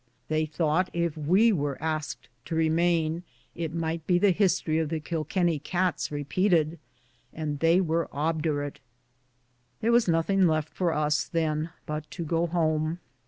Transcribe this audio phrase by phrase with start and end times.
[0.29, 3.21] They thought if we were asked to remain
[3.53, 6.79] it might be the history of the Kilkenny cats repeated,
[7.31, 8.79] and thej^ were obdurate.
[9.79, 12.97] There was nothing left for us, then, but to go home.